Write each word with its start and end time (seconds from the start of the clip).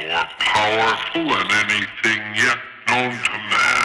more 0.00 0.28
powerful 0.38 1.24
than 1.24 1.50
anything 1.50 2.22
yet 2.36 2.58
known 2.88 3.10
to 3.10 3.32
man. 3.50 3.77